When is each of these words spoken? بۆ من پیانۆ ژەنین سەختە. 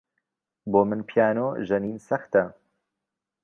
بۆ 0.71 0.81
من 0.87 0.99
پیانۆ 1.09 1.47
ژەنین 1.67 1.97
سەختە. 2.07 2.43